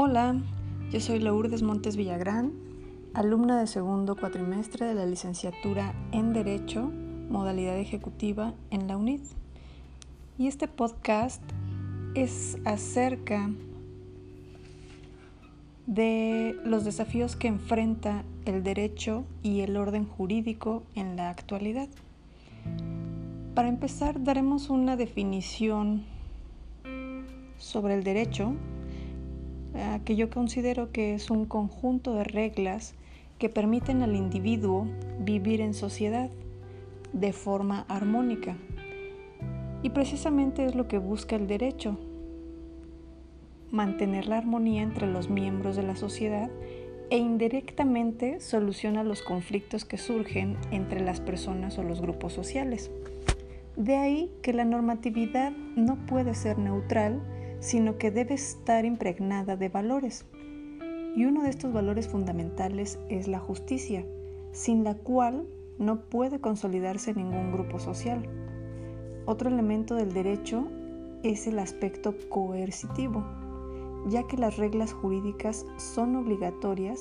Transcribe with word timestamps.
Hola, 0.00 0.36
yo 0.92 1.00
soy 1.00 1.18
Lourdes 1.18 1.62
Montes 1.62 1.96
Villagrán, 1.96 2.52
alumna 3.14 3.58
de 3.58 3.66
segundo 3.66 4.14
cuatrimestre 4.14 4.86
de 4.86 4.94
la 4.94 5.04
licenciatura 5.06 5.92
en 6.12 6.32
Derecho, 6.32 6.92
modalidad 7.28 7.76
ejecutiva 7.76 8.54
en 8.70 8.86
la 8.86 8.96
UNID. 8.96 9.22
Y 10.38 10.46
este 10.46 10.68
podcast 10.68 11.42
es 12.14 12.58
acerca 12.64 13.50
de 15.88 16.56
los 16.64 16.84
desafíos 16.84 17.34
que 17.34 17.48
enfrenta 17.48 18.22
el 18.44 18.62
derecho 18.62 19.24
y 19.42 19.62
el 19.62 19.76
orden 19.76 20.06
jurídico 20.06 20.84
en 20.94 21.16
la 21.16 21.28
actualidad. 21.28 21.88
Para 23.56 23.66
empezar, 23.66 24.22
daremos 24.22 24.70
una 24.70 24.96
definición 24.96 26.04
sobre 27.58 27.94
el 27.94 28.04
derecho 28.04 28.54
que 30.04 30.16
yo 30.16 30.30
considero 30.30 30.90
que 30.92 31.14
es 31.14 31.30
un 31.30 31.44
conjunto 31.44 32.14
de 32.14 32.24
reglas 32.24 32.94
que 33.38 33.48
permiten 33.48 34.02
al 34.02 34.16
individuo 34.16 34.86
vivir 35.20 35.60
en 35.60 35.74
sociedad 35.74 36.30
de 37.12 37.32
forma 37.32 37.84
armónica. 37.88 38.56
Y 39.82 39.90
precisamente 39.90 40.64
es 40.64 40.74
lo 40.74 40.88
que 40.88 40.98
busca 40.98 41.36
el 41.36 41.46
derecho, 41.46 41.98
mantener 43.70 44.26
la 44.26 44.38
armonía 44.38 44.82
entre 44.82 45.06
los 45.06 45.30
miembros 45.30 45.76
de 45.76 45.82
la 45.82 45.94
sociedad 45.94 46.50
e 47.10 47.16
indirectamente 47.16 48.40
soluciona 48.40 49.04
los 49.04 49.22
conflictos 49.22 49.84
que 49.84 49.98
surgen 49.98 50.56
entre 50.70 51.00
las 51.00 51.20
personas 51.20 51.78
o 51.78 51.82
los 51.82 52.00
grupos 52.00 52.32
sociales. 52.32 52.90
De 53.76 53.96
ahí 53.96 54.30
que 54.42 54.52
la 54.52 54.64
normatividad 54.64 55.52
no 55.52 55.96
puede 56.06 56.34
ser 56.34 56.58
neutral, 56.58 57.22
sino 57.60 57.98
que 57.98 58.10
debe 58.10 58.34
estar 58.34 58.84
impregnada 58.84 59.56
de 59.56 59.68
valores. 59.68 60.24
Y 61.16 61.24
uno 61.24 61.42
de 61.42 61.50
estos 61.50 61.72
valores 61.72 62.08
fundamentales 62.08 62.98
es 63.08 63.28
la 63.28 63.40
justicia, 63.40 64.04
sin 64.52 64.84
la 64.84 64.94
cual 64.94 65.46
no 65.78 66.00
puede 66.08 66.40
consolidarse 66.40 67.14
ningún 67.14 67.52
grupo 67.52 67.78
social. 67.78 68.28
Otro 69.26 69.48
elemento 69.48 69.94
del 69.94 70.12
derecho 70.12 70.68
es 71.22 71.46
el 71.46 71.58
aspecto 71.58 72.14
coercitivo, 72.28 73.24
ya 74.08 74.26
que 74.26 74.36
las 74.36 74.56
reglas 74.56 74.92
jurídicas 74.92 75.66
son 75.76 76.16
obligatorias 76.16 77.00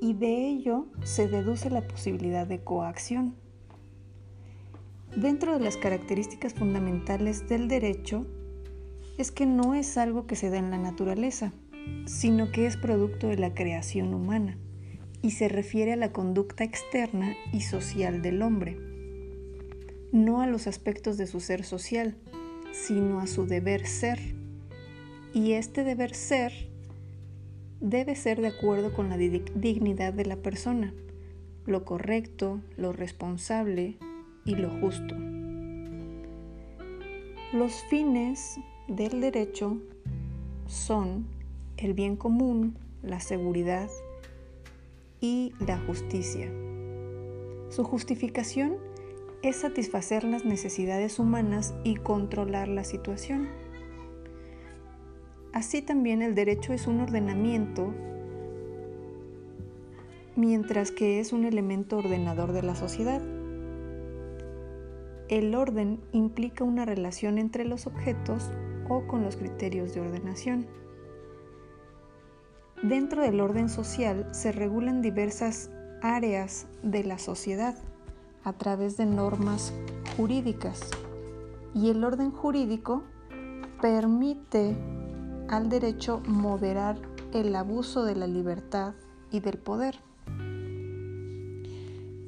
y 0.00 0.14
de 0.14 0.48
ello 0.48 0.86
se 1.02 1.28
deduce 1.28 1.70
la 1.70 1.86
posibilidad 1.86 2.46
de 2.46 2.62
coacción. 2.62 3.34
Dentro 5.16 5.54
de 5.54 5.60
las 5.60 5.76
características 5.76 6.54
fundamentales 6.54 7.48
del 7.48 7.68
derecho 7.68 8.26
es 9.18 9.32
que 9.32 9.46
no 9.46 9.74
es 9.74 9.98
algo 9.98 10.26
que 10.26 10.36
se 10.36 10.48
da 10.48 10.58
en 10.58 10.70
la 10.70 10.78
naturaleza, 10.78 11.52
sino 12.06 12.50
que 12.52 12.66
es 12.66 12.76
producto 12.76 13.26
de 13.26 13.36
la 13.36 13.52
creación 13.52 14.14
humana 14.14 14.56
y 15.20 15.32
se 15.32 15.48
refiere 15.48 15.92
a 15.92 15.96
la 15.96 16.12
conducta 16.12 16.62
externa 16.62 17.34
y 17.52 17.62
social 17.62 18.22
del 18.22 18.42
hombre, 18.42 18.78
no 20.12 20.40
a 20.40 20.46
los 20.46 20.68
aspectos 20.68 21.18
de 21.18 21.26
su 21.26 21.40
ser 21.40 21.64
social, 21.64 22.16
sino 22.72 23.18
a 23.18 23.26
su 23.26 23.46
deber 23.46 23.86
ser. 23.86 24.20
Y 25.34 25.52
este 25.52 25.82
deber 25.82 26.14
ser 26.14 26.52
debe 27.80 28.14
ser 28.14 28.40
de 28.40 28.48
acuerdo 28.48 28.94
con 28.94 29.08
la 29.08 29.16
dignidad 29.16 30.12
de 30.12 30.24
la 30.26 30.36
persona, 30.36 30.94
lo 31.66 31.84
correcto, 31.84 32.60
lo 32.76 32.92
responsable 32.92 33.98
y 34.44 34.54
lo 34.54 34.70
justo. 34.80 35.16
Los 37.52 37.72
fines 37.90 38.58
del 38.88 39.20
derecho 39.20 39.76
son 40.66 41.26
el 41.76 41.92
bien 41.92 42.16
común, 42.16 42.78
la 43.02 43.20
seguridad 43.20 43.90
y 45.20 45.52
la 45.64 45.78
justicia. 45.78 46.50
Su 47.68 47.84
justificación 47.84 48.76
es 49.42 49.56
satisfacer 49.56 50.24
las 50.24 50.46
necesidades 50.46 51.18
humanas 51.18 51.74
y 51.84 51.96
controlar 51.96 52.68
la 52.68 52.82
situación. 52.82 53.48
Así 55.52 55.82
también 55.82 56.22
el 56.22 56.34
derecho 56.34 56.72
es 56.72 56.86
un 56.86 57.00
ordenamiento, 57.00 57.92
mientras 60.34 60.92
que 60.92 61.20
es 61.20 61.34
un 61.34 61.44
elemento 61.44 61.98
ordenador 61.98 62.52
de 62.52 62.62
la 62.62 62.74
sociedad. 62.74 63.20
El 65.28 65.54
orden 65.54 66.00
implica 66.12 66.64
una 66.64 66.86
relación 66.86 67.36
entre 67.36 67.66
los 67.66 67.86
objetos 67.86 68.50
o 68.88 69.06
con 69.06 69.22
los 69.22 69.36
criterios 69.36 69.94
de 69.94 70.00
ordenación. 70.00 70.66
Dentro 72.82 73.22
del 73.22 73.40
orden 73.40 73.68
social 73.68 74.28
se 74.32 74.52
regulan 74.52 75.02
diversas 75.02 75.70
áreas 76.00 76.66
de 76.82 77.04
la 77.04 77.18
sociedad 77.18 77.76
a 78.44 78.52
través 78.52 78.96
de 78.96 79.06
normas 79.06 79.72
jurídicas 80.16 80.90
y 81.74 81.90
el 81.90 82.04
orden 82.04 82.30
jurídico 82.30 83.02
permite 83.80 84.76
al 85.48 85.68
derecho 85.68 86.20
moderar 86.26 86.96
el 87.32 87.54
abuso 87.56 88.04
de 88.04 88.16
la 88.16 88.26
libertad 88.26 88.94
y 89.30 89.40
del 89.40 89.58
poder. 89.58 89.98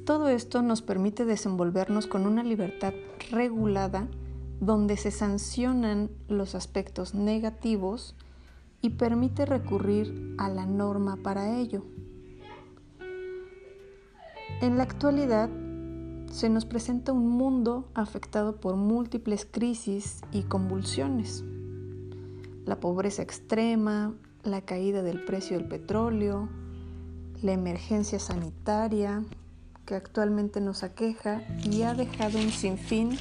Todo 0.05 0.29
esto 0.29 0.61
nos 0.61 0.81
permite 0.81 1.25
desenvolvernos 1.25 2.07
con 2.07 2.25
una 2.25 2.43
libertad 2.43 2.93
regulada 3.31 4.07
donde 4.61 4.95
se 4.95 5.09
sancionan 5.09 6.11
los 6.29 6.53
aspectos 6.53 7.15
negativos 7.15 8.15
y 8.79 8.91
permite 8.91 9.45
recurrir 9.45 10.35
a 10.37 10.49
la 10.49 10.67
norma 10.67 11.17
para 11.17 11.57
ello. 11.57 11.83
En 14.61 14.77
la 14.77 14.83
actualidad 14.83 15.49
se 16.31 16.47
nos 16.49 16.65
presenta 16.65 17.11
un 17.11 17.27
mundo 17.27 17.89
afectado 17.95 18.57
por 18.57 18.75
múltiples 18.75 19.47
crisis 19.49 20.21
y 20.31 20.43
convulsiones. 20.43 21.43
La 22.65 22.79
pobreza 22.79 23.23
extrema, 23.23 24.13
la 24.43 24.61
caída 24.61 25.01
del 25.01 25.25
precio 25.25 25.57
del 25.57 25.67
petróleo, 25.67 26.49
la 27.41 27.53
emergencia 27.53 28.19
sanitaria 28.19 29.23
que 29.87 29.95
actualmente 29.95 30.61
nos 30.61 30.83
aqueja 30.83 31.41
y 31.63 31.81
ha 31.81 31.95
dejado 31.95 32.37
un 32.37 32.51
sinfín 32.51 33.17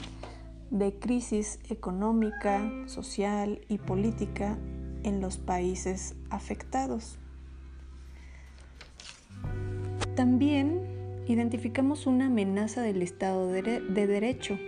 de 0.70 0.94
crisis 0.94 1.58
económica, 1.68 2.70
social 2.86 3.60
y 3.68 3.78
política 3.78 4.56
en 5.02 5.20
los 5.20 5.38
países 5.38 6.14
afectados. 6.30 7.18
También 10.14 10.80
identificamos 11.26 12.06
una 12.06 12.26
amenaza 12.26 12.82
del 12.82 13.02
Estado 13.02 13.48
de, 13.48 13.80
Derecho, 14.06 14.58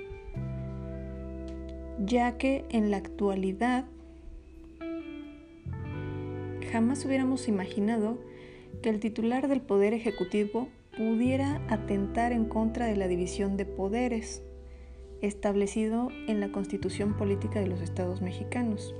ya 2.05 2.37
que 2.37 2.65
en 2.71 2.91
la 2.91 2.97
actualidad 2.97 3.85
jamás 6.71 7.05
hubiéramos 7.05 7.49
imaginado 7.49 8.19
que 8.83 8.89
el 8.89 8.99
titular 8.99 9.47
del 9.47 9.61
Poder 9.61 9.93
Ejecutivo 9.93 10.69
pudiera 10.97 11.61
atentar 11.69 12.33
en 12.33 12.47
contra 12.47 12.87
de 12.87 12.97
la 12.97 13.09
división 13.09 13.57
de 13.57 13.67
poderes 13.67 14.43
establecido 15.23 16.09
en 16.27 16.41
la 16.41 16.53
Constitución 16.53 17.17
Política 17.17 17.61
de 17.61 17.69
los 17.69 17.81
Estados 17.81 18.21
Mexicanos. 18.21 18.95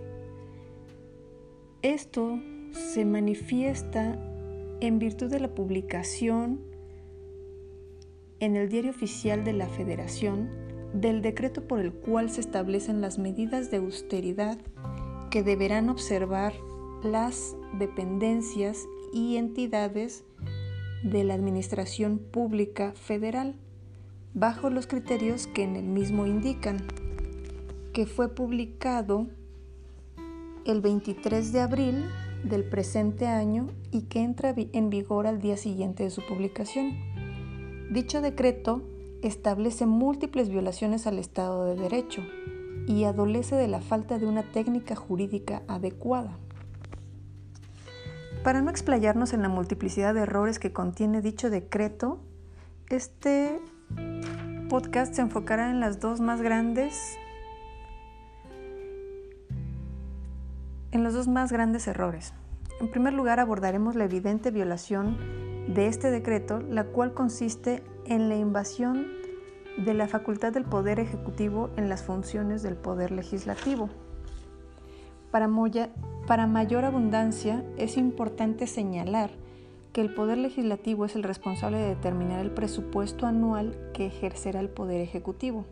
Esto 1.83 2.39
se 2.71 3.05
manifiesta 3.05 4.19
en 4.81 4.99
virtud 4.99 5.31
de 5.31 5.41
la 5.41 5.55
publicación 5.55 6.61
en 8.41 8.57
el 8.57 8.69
Diario 8.69 8.91
Oficial 8.91 9.45
de 9.45 9.53
la 9.53 9.69
Federación 9.69 10.49
del 10.95 11.23
decreto 11.23 11.67
por 11.67 11.81
el 11.81 11.93
cual 11.93 12.31
se 12.31 12.41
establecen 12.41 13.01
las 13.01 13.19
medidas 13.19 13.71
de 13.71 13.79
austeridad 13.79 14.59
que 15.31 15.43
deberán 15.43 15.89
observar 15.89 16.53
las 17.03 17.57
dependencias 17.79 18.87
y 19.13 19.37
entidades 19.37 20.25
de 21.03 21.25
la 21.25 21.35
Administración 21.35 22.19
Pública 22.19 22.93
Federal 22.93 23.57
bajo 24.35 24.71
los 24.71 24.87
criterios 24.87 25.47
que 25.47 25.63
en 25.63 25.77
el 25.77 25.85
mismo 25.85 26.27
indican, 26.27 26.79
que 27.93 28.07
fue 28.07 28.35
publicado 28.35 29.27
el 30.65 30.81
23 30.81 31.53
de 31.53 31.61
abril 31.61 32.05
del 32.45 32.65
presente 32.65 33.27
año 33.27 33.69
y 33.91 34.03
que 34.03 34.21
entra 34.21 34.55
en 34.57 34.91
vigor 34.91 35.27
al 35.27 35.41
día 35.41 35.57
siguiente 35.57 36.05
de 36.05 36.11
su 36.11 36.25
publicación. 36.27 36.93
Dicho 37.91 38.21
decreto 38.21 38.83
establece 39.23 39.87
múltiples 39.87 40.49
violaciones 40.49 41.07
al 41.07 41.19
Estado 41.19 41.65
de 41.67 41.77
Derecho 41.77 42.23
y 42.87 43.05
adolece 43.05 43.55
de 43.55 43.69
la 43.69 43.81
falta 43.81 44.19
de 44.19 44.27
una 44.27 44.51
técnica 44.51 44.97
jurídica 44.97 45.63
adecuada. 45.69 46.39
Para 48.43 48.61
no 48.61 48.71
explayarnos 48.71 49.33
en 49.35 49.43
la 49.43 49.49
multiplicidad 49.49 50.15
de 50.15 50.23
errores 50.23 50.59
que 50.59 50.73
contiene 50.73 51.23
dicho 51.23 51.49
decreto, 51.49 52.19
este 52.89 53.61
podcast 54.69 55.15
se 55.15 55.23
enfocará 55.23 55.71
en 55.71 55.81
las 55.81 56.01
dos 56.01 56.21
más 56.21 56.41
grandes 56.41 57.19
en 60.93 61.05
los 61.05 61.15
dos 61.15 61.29
más 61.29 61.51
grandes 61.51 61.87
errores. 61.89 62.33
En 62.81 62.91
primer 62.91 63.15
lugar, 63.15 63.41
abordaremos 63.41 63.97
la 63.97 64.05
evidente 64.05 64.51
violación 64.51 65.19
de 65.69 65.87
este 65.87 66.11
decreto, 66.11 66.61
la 66.61 66.85
cual 66.85 67.15
consiste 67.15 67.83
en 68.07 68.29
la 68.29 68.37
invasión 68.37 69.07
de 69.77 69.95
la 69.95 70.07
facultad 70.07 70.53
del 70.53 70.65
Poder 70.65 71.01
Ejecutivo 71.01 71.71
en 71.77 71.89
las 71.89 72.03
funciones 72.03 72.63
del 72.63 72.77
Poder 72.77 73.11
Legislativo. 73.11 73.89
Para, 75.31 75.49
para 76.27 76.47
mayor 76.47 76.85
abundancia, 76.85 77.65
es 77.79 77.97
importante 77.97 78.67
señalar 78.67 79.31
que 79.93 80.01
el 80.01 80.15
Poder 80.15 80.39
Legislativo 80.39 81.05
es 81.05 81.17
el 81.17 81.23
responsable 81.23 81.79
de 81.79 81.89
determinar 81.89 82.41
el 82.41 82.51
presupuesto 82.51 83.27
anual 83.27 83.77
que 83.93 84.07
ejercerá 84.07 84.61
el 84.61 84.71
Poder 84.71 85.01
Ejecutivo. 85.01 85.67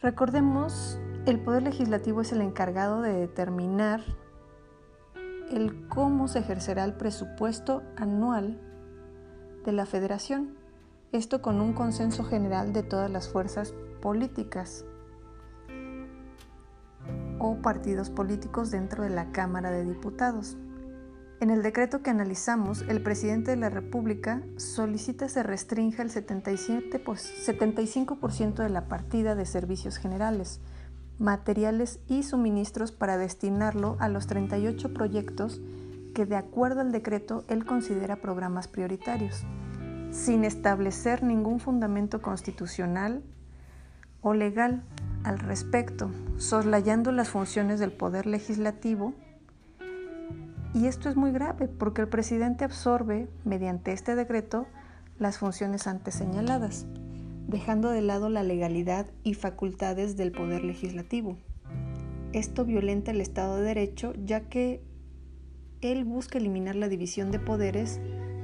Recordemos, 0.00 0.98
el 1.26 1.40
Poder 1.40 1.64
Legislativo 1.64 2.20
es 2.20 2.30
el 2.32 2.40
encargado 2.40 3.00
de 3.02 3.12
determinar 3.12 4.02
el 5.50 5.88
cómo 5.88 6.28
se 6.28 6.40
ejercerá 6.40 6.84
el 6.84 6.94
presupuesto 6.94 7.82
anual 7.96 8.60
de 9.64 9.72
la 9.72 9.86
Federación, 9.86 10.56
esto 11.12 11.42
con 11.42 11.60
un 11.60 11.72
consenso 11.72 12.24
general 12.24 12.72
de 12.72 12.82
todas 12.82 13.10
las 13.10 13.28
fuerzas 13.28 13.74
políticas 14.00 14.84
o 17.38 17.56
partidos 17.56 18.10
políticos 18.10 18.70
dentro 18.70 19.02
de 19.02 19.10
la 19.10 19.32
Cámara 19.32 19.70
de 19.70 19.84
Diputados. 19.84 20.56
En 21.38 21.50
el 21.50 21.62
decreto 21.62 22.02
que 22.02 22.08
analizamos, 22.08 22.82
el 22.88 23.02
presidente 23.02 23.50
de 23.50 23.58
la 23.58 23.68
República 23.68 24.40
solicita 24.56 25.28
se 25.28 25.42
restrinja 25.42 26.02
el 26.02 26.10
75% 26.10 28.54
de 28.54 28.70
la 28.70 28.88
partida 28.88 29.34
de 29.34 29.44
servicios 29.44 29.98
generales, 29.98 30.62
materiales 31.18 32.00
y 32.08 32.22
suministros 32.22 32.90
para 32.90 33.18
destinarlo 33.18 33.98
a 34.00 34.08
los 34.08 34.26
38 34.26 34.94
proyectos 34.94 35.60
que 36.14 36.24
de 36.24 36.36
acuerdo 36.36 36.80
al 36.80 36.90
decreto 36.90 37.44
él 37.48 37.66
considera 37.66 38.16
programas 38.16 38.66
prioritarios, 38.66 39.44
sin 40.12 40.42
establecer 40.42 41.22
ningún 41.22 41.60
fundamento 41.60 42.22
constitucional 42.22 43.22
o 44.22 44.32
legal 44.32 44.84
al 45.22 45.38
respecto, 45.38 46.10
soslayando 46.38 47.12
las 47.12 47.28
funciones 47.28 47.78
del 47.78 47.92
Poder 47.92 48.24
Legislativo 48.24 49.12
y 50.76 50.88
esto 50.88 51.08
es 51.08 51.16
muy 51.16 51.32
grave 51.32 51.68
porque 51.68 52.02
el 52.02 52.08
presidente 52.08 52.62
absorbe, 52.62 53.28
mediante 53.46 53.92
este 53.92 54.14
decreto, 54.14 54.66
las 55.18 55.38
funciones 55.38 55.86
antes 55.86 56.14
señaladas, 56.14 56.84
dejando 57.48 57.88
de 57.88 58.02
lado 58.02 58.28
la 58.28 58.42
legalidad 58.42 59.06
y 59.24 59.32
facultades 59.32 60.18
del 60.18 60.32
Poder 60.32 60.64
Legislativo. 60.64 61.38
Esto 62.34 62.66
violenta 62.66 63.10
el 63.12 63.22
Estado 63.22 63.56
de 63.56 63.62
Derecho 63.62 64.12
ya 64.22 64.50
que 64.50 64.82
él 65.80 66.04
busca 66.04 66.36
eliminar 66.36 66.76
la 66.76 66.88
división 66.88 67.30
de 67.30 67.38
poderes, 67.38 67.98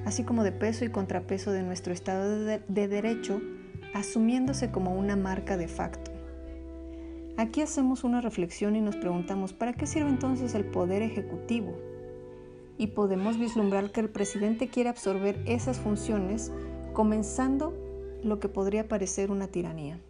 así 0.06 0.25
como 0.25 0.43
de 0.43 0.52
peso 0.52 0.87
y 0.87 0.88
contrapeso 0.88 1.52
de 1.52 1.62
nuestro 1.62 1.93
Estado 1.93 2.43
de, 2.46 2.62
de 2.67 2.88
Derecho, 2.88 3.43
asumiéndose 3.93 4.70
como 4.70 4.94
una 4.94 5.17
marca 5.17 5.58
de 5.58 5.69
facto. 5.69 6.11
Aquí 7.37 7.61
hacemos 7.61 8.05
una 8.05 8.23
reflexión 8.23 8.75
y 8.75 8.81
nos 8.81 8.96
preguntamos, 8.96 9.52
¿para 9.52 9.75
qué 9.75 9.87
sirve 9.87 10.08
entonces 10.08 10.55
el 10.55 10.64
Poder 10.64 11.02
Ejecutivo? 11.02 11.91
Y 12.78 12.88
podemos 12.88 13.38
vislumbrar 13.38 13.90
que 13.92 14.00
el 14.00 14.08
presidente 14.08 14.69
quiere 14.69 14.90
absorber 14.90 15.40
esas 15.46 15.78
funciones, 15.78 16.52
comenzando 16.92 17.74
lo 18.22 18.38
que 18.38 18.48
podría 18.48 18.88
parecer 18.88 19.30
una 19.30 19.48
tiranía. 19.48 20.00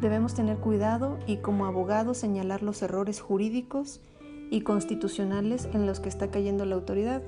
Debemos 0.00 0.34
tener 0.34 0.58
cuidado 0.58 1.18
y 1.26 1.38
como 1.38 1.66
abogados 1.66 2.18
señalar 2.18 2.62
los 2.62 2.82
errores 2.82 3.20
jurídicos 3.20 4.00
y 4.50 4.62
constitucionales 4.62 5.68
en 5.72 5.86
los 5.86 6.00
que 6.00 6.08
está 6.08 6.30
cayendo 6.30 6.64
la 6.64 6.74
autoridad, 6.74 7.22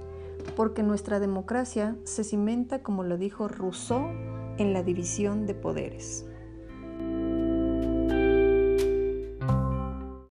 porque 0.55 0.82
nuestra 0.82 1.19
democracia 1.19 1.96
se 2.05 2.25
cimenta, 2.25 2.82
como 2.82 3.02
lo 3.02 3.17
dijo 3.17 3.49
Rousseau, 3.49 4.11
en 4.58 4.72
la 4.72 4.82
división 4.82 5.46
de 5.46 5.55
poderes. 5.55 6.26